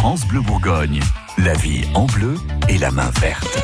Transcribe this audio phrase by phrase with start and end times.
[0.00, 0.98] France Bleu Bourgogne,
[1.36, 2.36] la vie en bleu
[2.70, 3.58] et la main verte.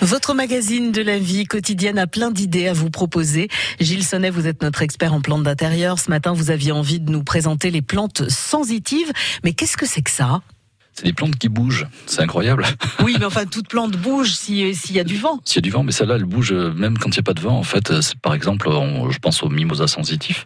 [0.00, 3.48] Votre magazine de la vie quotidienne a plein d'idées à vous proposer.
[3.80, 5.98] Gilles Sonnet, vous êtes notre expert en plantes d'intérieur.
[5.98, 9.10] Ce matin, vous aviez envie de nous présenter les plantes sensitives.
[9.42, 10.40] Mais qu'est-ce que c'est que ça?
[11.00, 11.86] C'est des plantes qui bougent.
[12.04, 12.66] C'est incroyable.
[13.02, 15.40] Oui, mais enfin, toute plante bouge s'il y a du vent.
[15.44, 17.22] S'il y a du vent, mais celle-là, elle bouge euh, même quand il n'y a
[17.22, 17.56] pas de vent.
[17.56, 18.68] En fait, euh, par exemple,
[19.10, 20.44] je pense aux mimosas sensitifs.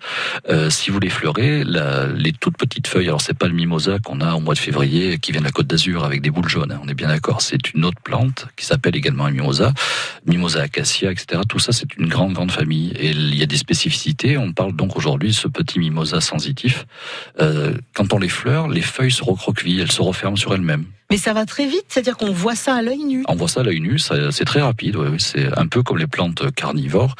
[0.49, 4.21] Euh, si vous les fleurez, les toutes petites feuilles, alors c'est pas le mimosa qu'on
[4.21, 6.71] a au mois de février qui vient de la Côte d'Azur avec des boules jaunes.
[6.71, 7.41] Hein, on est bien d'accord.
[7.41, 9.73] C'est une autre plante qui s'appelle également un mimosa,
[10.27, 11.43] mimosa acacia, etc.
[11.49, 12.93] Tout ça, c'est une grande, grande famille.
[13.01, 14.39] Et il y a des spécificités.
[14.39, 16.87] On parle donc aujourd'hui de ce petit mimosa sensitif.
[17.39, 20.85] quand on les fleure, les feuilles se recroquevillent, elles se referment sur elles-mêmes.
[21.11, 23.25] Mais ça va très vite, c'est-à-dire qu'on voit ça à l'œil nu.
[23.29, 24.97] On voit ça à l'œil nu, c'est très rapide.
[25.19, 27.15] C'est un peu comme les plantes carnivores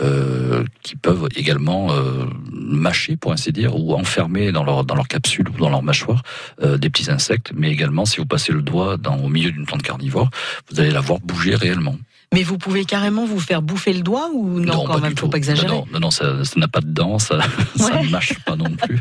[0.00, 5.08] euh, qui peuvent également euh, mâcher, pour ainsi dire, ou enfermer dans leur dans leur
[5.08, 6.22] capsule ou dans leur mâchoire
[6.62, 7.50] euh, des petits insectes.
[7.54, 10.30] Mais également, si vous passez le doigt dans, au milieu d'une plante carnivore,
[10.70, 11.96] vous allez la voir bouger réellement.
[12.32, 15.38] Mais vous pouvez carrément vous faire bouffer le doigt ou non, quand même, faut pas
[15.38, 15.66] exagérer.
[15.66, 17.38] Non, non, non ça n'a pas de dents, ça,
[17.76, 19.00] ne mâche pas non plus.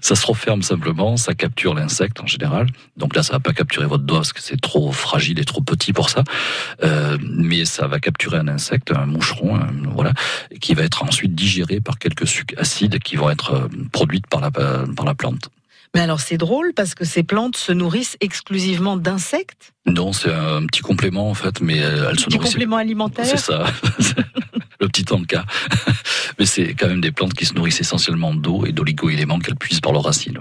[0.00, 2.68] ça se referme simplement, ça capture l'insecte en général.
[2.96, 5.60] Donc là, ça va pas capturer votre doigt parce que c'est trop fragile et trop
[5.60, 6.24] petit pour ça.
[6.82, 9.60] Euh, mais ça va capturer un insecte, un moucheron,
[9.94, 10.14] voilà,
[10.60, 14.40] qui va être ensuite digéré par quelques sucs acides qui vont être euh, produites par
[14.40, 15.50] la, par la plante.
[15.94, 19.72] Mais alors c'est drôle parce que ces plantes se nourrissent exclusivement d'insectes?
[19.86, 22.24] Non, c'est un petit complément en fait, mais elles se nourrissent.
[22.26, 23.26] Petit complément alimentaire?
[23.26, 23.66] C'est ça.
[24.80, 25.44] le petit encas.
[26.42, 29.80] Mais c'est quand même des plantes qui se nourrissent essentiellement d'eau et d'oligo-éléments qu'elles puissent
[29.80, 30.40] par leurs racines.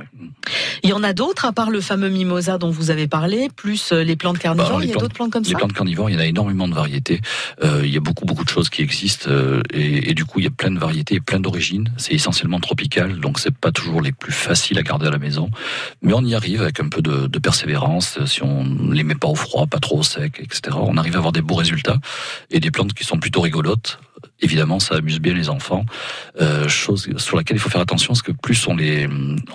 [0.82, 3.92] Il y en a d'autres, à part le fameux mimosa dont vous avez parlé, plus
[3.92, 6.10] euh, les plantes carnivores, bah, il y a d'autres plantes comme ça Les plantes carnivores,
[6.10, 7.22] il y en a énormément de variétés.
[7.64, 9.30] Euh, il y a beaucoup, beaucoup de choses qui existent.
[9.30, 11.92] Euh, et, et, du coup, il y a plein de variétés et plein d'origines.
[11.98, 15.52] C'est essentiellement tropical, donc c'est pas toujours les plus faciles à garder à la maison.
[16.02, 18.18] Mais on y arrive avec un peu de, de persévérance.
[18.26, 21.20] Si on les met pas au froid, pas trop au sec, etc., on arrive à
[21.20, 22.00] avoir des beaux résultats.
[22.50, 24.00] Et des plantes qui sont plutôt rigolotes
[24.42, 25.86] évidemment, ça amuse bien les enfants.
[26.40, 29.08] Euh, chose sur laquelle il faut faire attention, parce que plus on les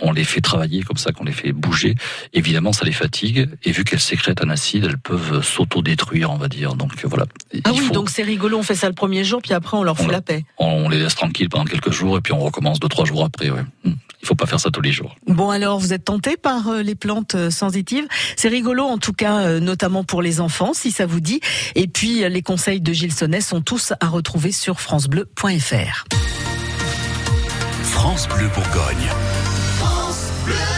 [0.02, 1.94] on les fait travailler comme ça, qu'on les fait bouger,
[2.32, 3.48] évidemment, ça les fatigue.
[3.64, 6.74] Et vu qu'elles sécrètent un acide, elles peuvent s'auto-détruire, on va dire.
[6.74, 7.26] Donc voilà.
[7.64, 8.58] Ah oui, donc c'est rigolo.
[8.58, 10.44] On fait ça le premier jour, puis après on leur fout la paix.
[10.58, 13.50] On les laisse tranquilles pendant quelques jours, et puis on recommence deux trois jours après.
[13.50, 13.64] Ouais.
[13.84, 13.94] Hmm.
[14.26, 15.14] Il faut pas faire ça tous les jours.
[15.28, 19.12] Bon alors, vous êtes tenté par euh, les plantes euh, sensitives C'est rigolo en tout
[19.12, 21.40] cas, euh, notamment pour les enfants, si ça vous dit.
[21.76, 26.04] Et puis les conseils de Gilles Sonnet sont tous à retrouver sur sur francebleu.fr.
[27.82, 29.10] France Bleu Bourgogne.
[29.78, 30.75] France Bleu.